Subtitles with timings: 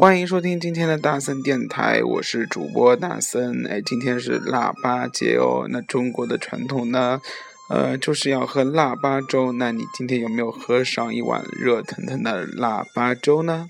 [0.00, 3.66] 欢迎收听今天的大森电台，我是主播大森。
[3.66, 5.66] 哎，今天是腊八节哦。
[5.68, 7.20] 那中国的传统呢，
[7.68, 9.52] 呃，就是要喝腊八粥。
[9.52, 13.68] 那你今天有没有喝上一碗热腾腾的腊八粥呢？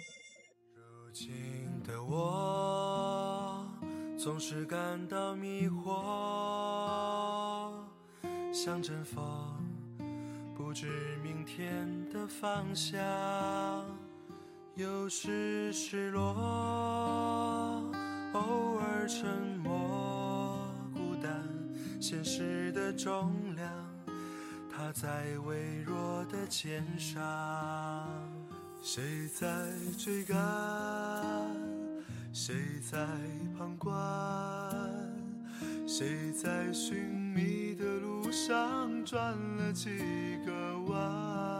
[0.76, 1.32] 如今
[1.84, 3.66] 的我
[4.16, 5.90] 总是感到迷惑，
[8.52, 9.20] 像阵风，
[10.56, 10.86] 不知
[11.24, 13.00] 明天的方向。
[14.80, 16.32] 有时失落，
[18.32, 19.28] 偶尔沉
[19.62, 20.56] 默，
[20.94, 21.30] 孤单，
[22.00, 23.70] 现实的重量，
[24.72, 28.08] 它在微弱的肩上。
[28.80, 29.46] 谁在
[29.98, 30.38] 追赶？
[32.32, 32.54] 谁
[32.90, 33.06] 在
[33.58, 33.92] 旁观？
[35.86, 39.90] 谁在寻觅的路上转了几
[40.46, 41.59] 个弯？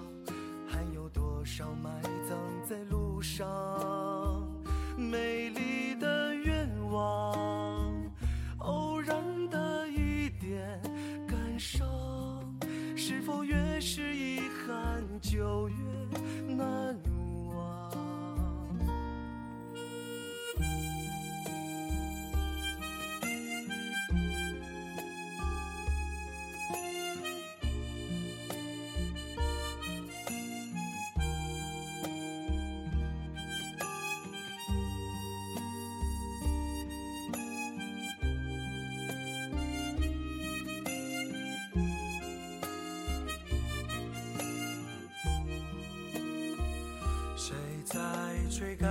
[48.61, 48.87] 追赶，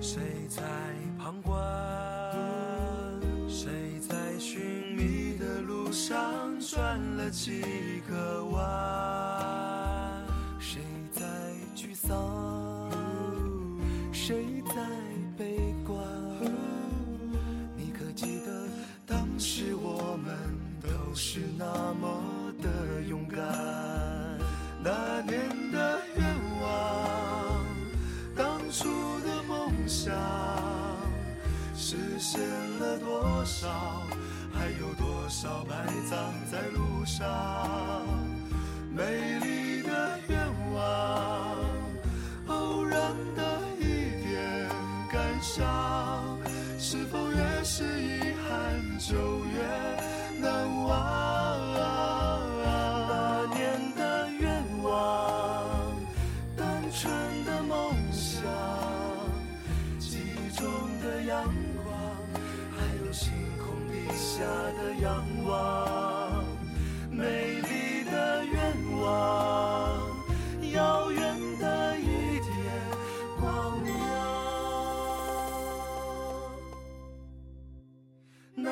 [0.00, 0.62] 谁在
[1.18, 1.60] 旁观？
[3.48, 10.22] 谁在寻觅的路上转了几个弯？
[10.60, 11.26] 谁在
[11.74, 12.88] 沮丧？
[14.12, 14.62] 谁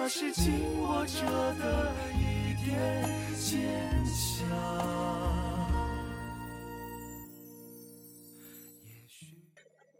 [0.04, 1.24] 那是紧握着
[1.60, 2.76] 的一点
[3.38, 3.60] 坚
[4.04, 4.48] 强。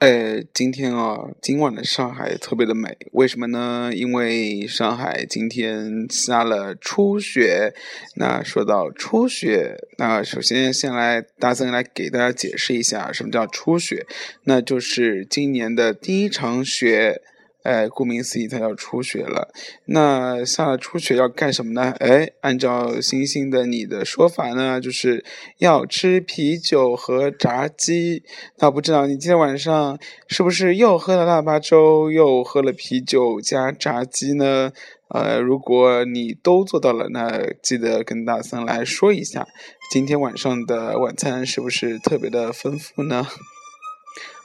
[0.00, 3.92] 呃，今天啊，今晚的上海特别的美，为什么呢？
[3.94, 7.72] 因为上海今天下了初雪。
[8.16, 14.04] 那说到初雪，那首先先来大森来给大家解释一下什么叫初雪，
[14.42, 17.22] 那就是今年的第一场雪。
[17.62, 19.53] 哎，顾名思义，它要初雪了。
[19.87, 21.95] 那下了初雪要干什么呢？
[22.00, 25.25] 哎，按照星星的你的说法呢，就是
[25.59, 28.23] 要吃啤酒和炸鸡。
[28.59, 34.73] 那不知道你今天晚上是不是又喝了腊八粥，又喝了啤酒加炸鸡呢？
[35.08, 39.47] 呃，如果你都做到了，那记得跟大森来说一下，
[39.93, 43.26] 今天晚上的晚餐是不是特别的丰富呢？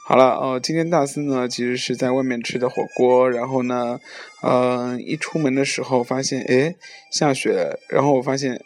[0.08, 4.00] 好了哦，今天大四呢，其实是在外面吃的火锅，然后呢，
[4.42, 6.74] 嗯，一出门的时候发现，哎，
[7.12, 8.58] 下雪了，然后我发现，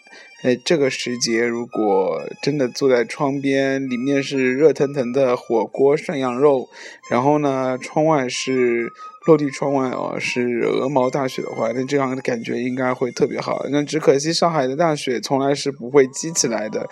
[0.44, 6.68] 哎，这个时节如果真的坐在窗边，里面是热腾腾的火锅涮羊肉，
[7.10, 8.92] 然后呢，窗外是
[9.26, 13.66] 落地窗外哦，是鹅毛大雪的话，那这样的感觉应该会特别好。
[13.68, 16.88] 那只可惜上海的大雪从来是不会积起来的。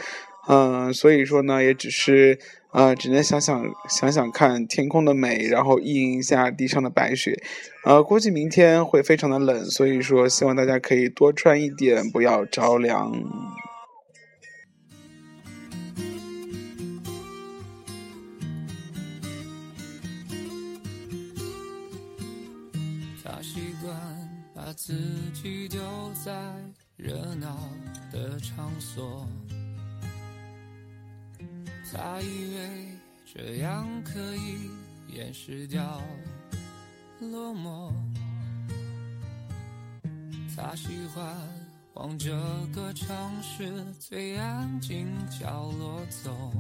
[0.53, 2.37] 嗯，所以说呢，也只是
[2.73, 7.41] 呃，只能想想想想看天空的美，然后意淫一下地上的白雪。
[7.85, 13.13] 呃，估计明天会非常的冷，所以说希望大家可以多穿一点，不要着凉。
[23.23, 23.97] 他习惯
[24.53, 24.93] 把自
[25.33, 25.81] 己丢
[26.25, 26.33] 在
[26.97, 27.57] 热闹
[28.13, 29.25] 的场所，
[31.93, 32.89] 他以为
[33.35, 34.71] 这样可以
[35.09, 36.01] 掩饰掉
[37.21, 37.93] 落寞。
[40.57, 41.37] 他喜欢
[41.95, 42.31] 往这
[42.73, 46.53] 个城市最安静角落走，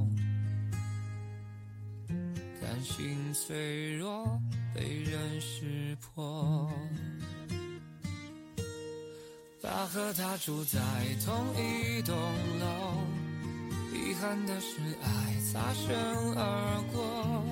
[2.60, 4.40] 担心脆弱
[4.74, 6.68] 被人识破。
[9.62, 10.80] 他和她住在
[11.24, 12.16] 同一栋
[12.58, 12.94] 楼，
[14.10, 15.96] 遗憾的是爱擦身
[16.34, 17.44] 而过。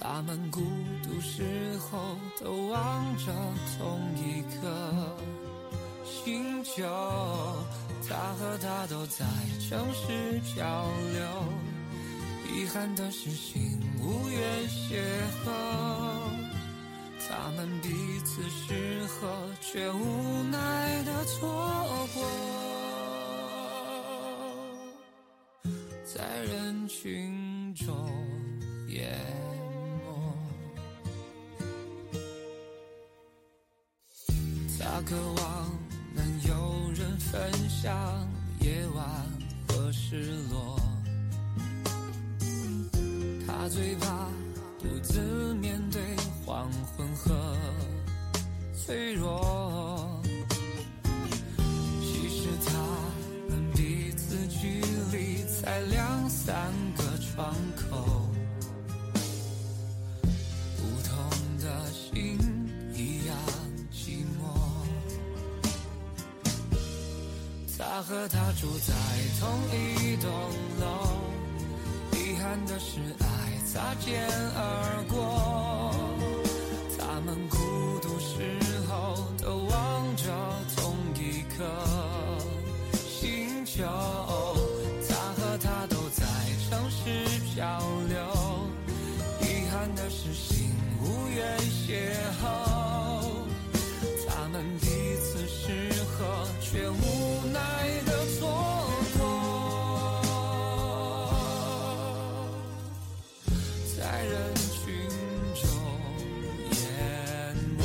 [0.00, 0.60] 他们孤
[1.04, 3.32] 独时候都望着
[3.78, 5.16] 同一颗
[6.04, 6.82] 星球。
[8.08, 9.24] 他和她都在
[9.68, 11.22] 城市漂流，
[12.52, 14.98] 遗憾的是心无缘邂
[15.46, 15.48] 逅。
[17.28, 17.88] 他们彼
[18.24, 21.46] 此适合，却无奈的错
[22.12, 22.20] 过，
[26.92, 27.96] 群中
[28.88, 29.08] 淹
[30.04, 30.34] 没。
[34.78, 35.70] 他渴望
[36.12, 38.28] 能有人分享
[38.60, 39.06] 夜晚
[39.68, 40.76] 和失落，
[43.46, 44.28] 他最怕
[44.80, 46.00] 独自面对。
[46.44, 47.56] 黄昏和
[48.74, 50.20] 脆弱，
[52.02, 52.72] 其实他
[54.60, 54.68] 距
[55.10, 56.54] 离才两三
[56.94, 58.28] 个窗口，
[60.76, 61.16] 不同
[61.58, 62.36] 的心
[62.94, 63.34] 一样
[63.90, 64.38] 寂寞。
[67.78, 68.92] 他和她住在
[69.40, 70.30] 同一栋
[70.78, 70.84] 楼，
[72.12, 73.24] 遗憾的是爱
[73.64, 75.94] 擦肩而过。
[76.98, 77.56] 他们孤
[97.42, 97.58] 无奈
[98.04, 98.40] 的蹉
[99.16, 99.18] 跎
[103.96, 105.08] 在人群
[105.54, 105.62] 中
[106.72, 107.80] 淹没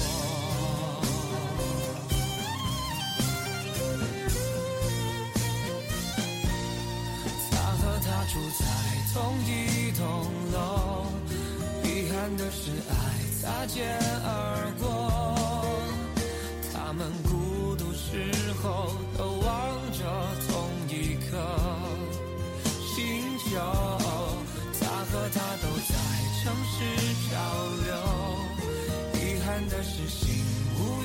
[7.51, 8.61] 他和她住在
[9.13, 9.15] 同
[9.45, 9.49] 一
[9.97, 10.03] 栋
[10.51, 10.55] 楼。
[11.83, 12.93] 遗憾的是爱
[13.41, 14.29] 擦肩而
[14.77, 14.83] 过。
[16.73, 18.91] 他们孤独时候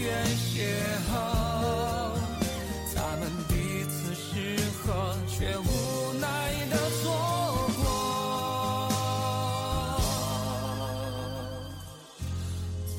[0.03, 0.65] 愿邂
[1.11, 1.13] 逅，
[2.95, 3.53] 他们彼
[3.85, 4.89] 此适合，
[5.29, 6.27] 却无奈
[6.71, 7.05] 的错
[7.77, 7.85] 过。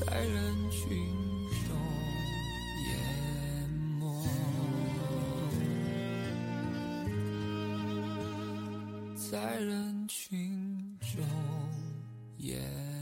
[0.20, 0.30] 人
[0.70, 0.80] 群
[1.66, 1.74] 中
[2.86, 2.90] 淹
[3.98, 4.00] 没。
[9.16, 11.10] 在人群中
[12.38, 13.01] 淹。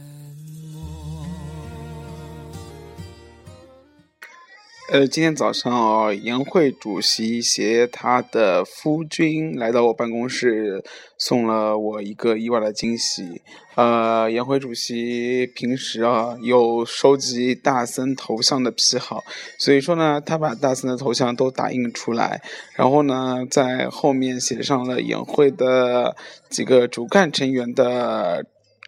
[4.93, 10.83] 呃，今天早上啊，颜会主席携他的夫君来到我办公室，
[11.17, 13.41] 送了我一个意外的惊喜。
[13.77, 19.23] 呃，颜会主席平时啊有收集大森头像的癖好，
[19.61, 22.43] 所以说呢，他把大森的头像都打印出来，
[22.75, 26.17] 然后呢，在后面写上了颜会的
[26.49, 28.45] 几个主干成员的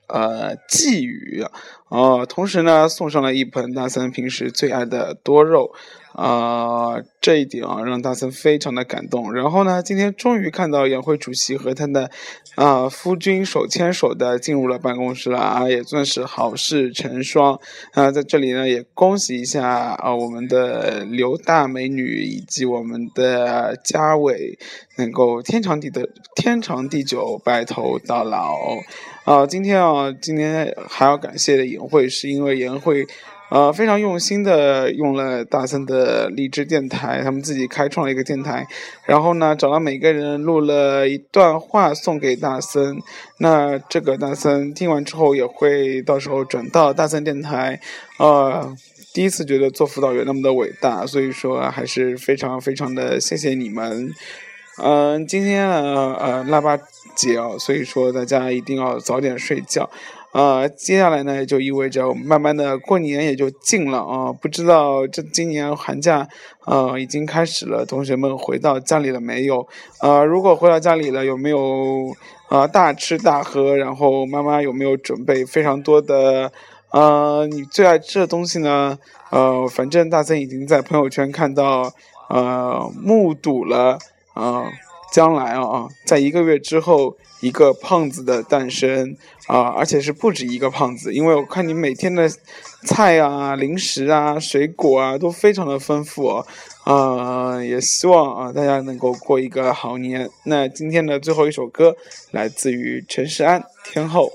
[0.08, 1.44] 呃寄语，
[1.92, 5.72] 哦，同时呢，送上了一盆大森平时最爱的多肉。
[6.14, 9.32] 啊，这一点啊，让大森非常的感动。
[9.32, 12.10] 然后呢，今天终于看到杨辉主席和他的
[12.54, 17.58] 啊夫君手牵手的进入了办公室了啊，也算是好事成双
[17.92, 18.10] 啊。
[18.10, 24.58] 在这里呢，也恭喜一下啊我们的刘大美女以及我们的嘉伟
[24.98, 26.06] 能够天长地的
[26.36, 28.54] 天长地久，白头到老。
[29.24, 33.06] 啊，今天啊，今天还要感谢的有会，是因为颜慧。
[33.50, 38.66] 呃，非常用心的用了大森的励志电台，他们自己开创了一个电台，
[39.04, 42.96] 然后呢，找到每个人录了一段话送给大森。
[43.40, 47.78] 那这个大森听完之后也会到时候转到大森电台。
[48.18, 48.74] 呃，
[49.12, 54.10] 第一次觉得做辅导员那么的伟大，所以说还是非常非常的谢谢你们。
[54.82, 56.78] 嗯，今天呢，呃，腊八
[57.14, 59.90] 节哦，所以说大家一定要早点睡觉。
[60.32, 64.32] 呃，接下来呢，就意味着慢慢的过年也就近了啊。
[64.32, 66.26] 不知道这今年寒假，
[66.64, 69.66] 呃，已经开始了，同学们回到家里了没有？
[70.00, 72.14] 呃，如果回到家里了，有没有
[72.48, 73.76] 呃大吃大喝？
[73.76, 76.50] 然后妈妈有没有准备非常多的
[76.90, 78.98] 呃你最爱吃的东西呢？
[79.30, 81.92] 呃，反正大森已经在朋友圈看到，
[82.28, 83.98] 呃，目睹了。
[84.34, 84.64] 啊，
[85.12, 89.16] 将来啊，在一个月之后，一个胖子的诞生
[89.48, 92.30] 啊，而且是不止一个胖子，因为我看你每天的
[92.86, 96.44] 菜啊、零食啊、水果啊都非常的丰富
[96.84, 100.30] 啊，也希望啊大家能够过一个好年。
[100.44, 101.96] 那今天的最后一首歌
[102.30, 104.32] 来自于陈世安《天后》。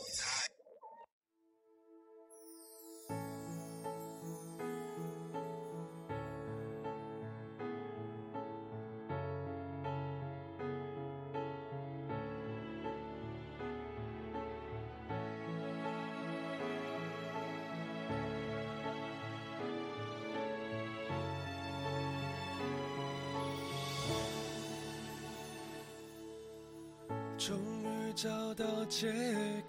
[27.48, 29.08] 终于找到借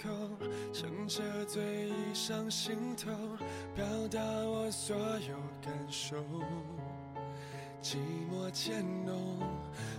[0.03, 0.11] 口，
[0.73, 3.09] 趁着醉意上心头，
[3.73, 6.17] 表达我所有感受。
[7.81, 9.39] 寂寞渐浓，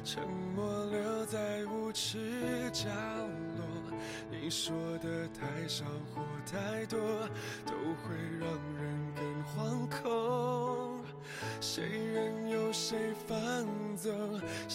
[0.03, 0.21] 沉
[0.53, 3.97] 默留在无耻角落。
[4.29, 6.99] 你说的太少或太多，
[7.65, 7.71] 都
[8.03, 10.99] 会让人更惶恐。
[11.61, 13.37] 谁任由谁放
[13.95, 14.38] 纵，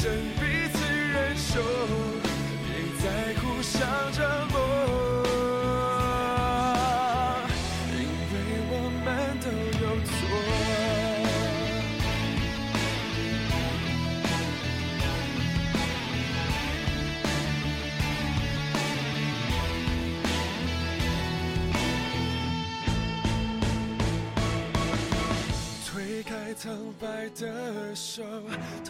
[0.00, 0.37] 只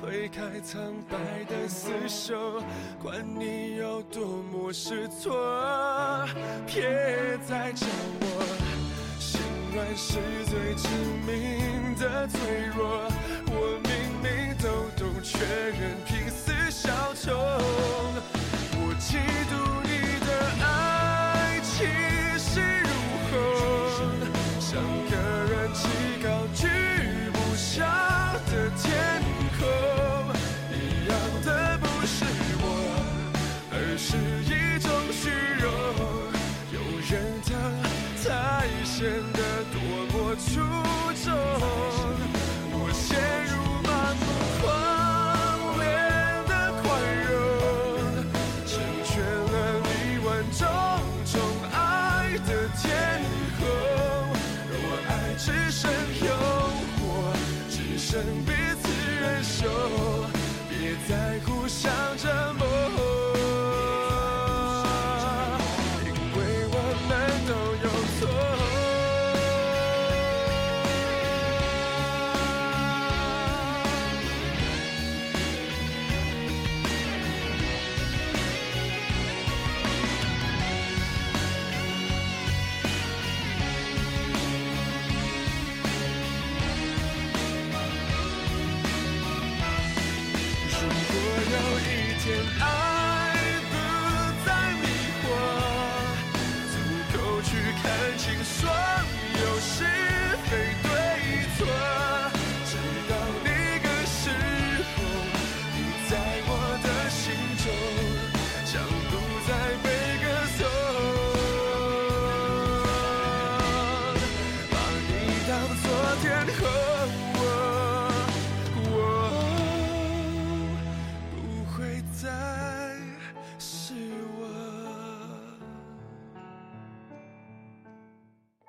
[0.00, 2.62] 推开苍白的厮守，
[3.02, 5.34] 管你有多么失措，
[6.68, 7.84] 别再叫
[8.20, 8.24] 我
[9.18, 9.40] 心
[9.74, 10.88] 软是最致
[11.26, 12.38] 命的脆
[12.76, 13.10] 弱。
[13.48, 13.90] 我明
[14.22, 17.34] 明都懂，却仍拼死效忠。
[18.76, 19.18] 我嫉
[19.50, 19.52] 妒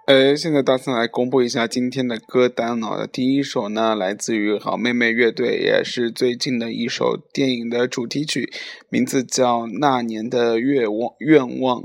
[0.10, 3.08] 呃，现在大森来公布一下今天的歌单哦。
[3.14, 8.52] 第一首呢，来自于好妹妹乐队，也是最近的一首电影的主题曲，
[8.90, 11.84] 名字叫《那年的愿望愿望》。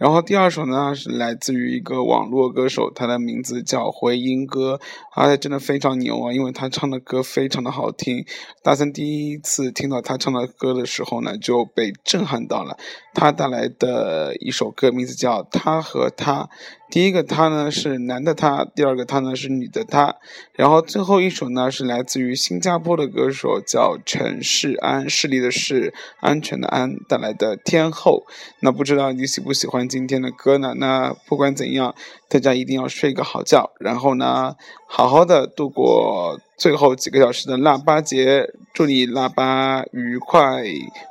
[0.00, 4.80] 然后第二首呢，是来自于一个网络歌手，他的名字叫回音哥，
[5.12, 8.24] 他真的非常牛啊，因为他唱的歌非常的好听。
[8.62, 12.78] 大森第一次听到他唱的歌的时候呢，就被震撼到了。
[13.12, 16.44] 他带来的一首歌名字叫《他和他》。
[16.88, 20.16] 第一个他呢是男的他，第二个他呢是女的他，
[20.54, 28.24] 然后最后一首呢是来自于新加坡的歌手叫陈世安，势力的势，安全的安带来的天后。
[28.60, 30.72] 那不知道你喜不喜欢今天的歌呢？
[30.76, 31.92] 那不管怎样，
[32.28, 34.54] 大家一定要睡个好觉，然后呢
[34.86, 40.62] 好好的度过最后几个小时的腊八节，祝你腊八愉快。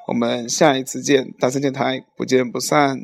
[0.08, 3.02] 我们下一次见，大三电台不见不散。